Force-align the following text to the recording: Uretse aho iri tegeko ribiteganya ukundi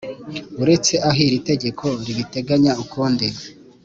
Uretse 0.61 0.93
aho 1.07 1.19
iri 1.27 1.39
tegeko 1.49 1.85
ribiteganya 2.05 2.71
ukundi 2.83 3.27